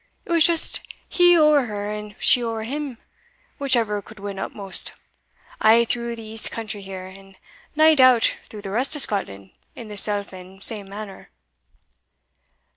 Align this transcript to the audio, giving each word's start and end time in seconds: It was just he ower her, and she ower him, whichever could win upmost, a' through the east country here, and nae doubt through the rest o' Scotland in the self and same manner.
It 0.25 0.31
was 0.31 0.43
just 0.47 0.81
he 1.07 1.37
ower 1.37 1.65
her, 1.67 1.91
and 1.91 2.15
she 2.19 2.43
ower 2.43 2.63
him, 2.63 2.97
whichever 3.59 4.01
could 4.01 4.19
win 4.19 4.39
upmost, 4.39 4.93
a' 5.63 5.85
through 5.85 6.15
the 6.15 6.23
east 6.23 6.49
country 6.49 6.81
here, 6.81 7.05
and 7.05 7.37
nae 7.75 7.93
doubt 7.93 8.35
through 8.49 8.63
the 8.63 8.71
rest 8.71 8.95
o' 8.95 8.99
Scotland 8.99 9.51
in 9.75 9.89
the 9.89 9.97
self 9.97 10.33
and 10.33 10.63
same 10.63 10.89
manner. 10.89 11.29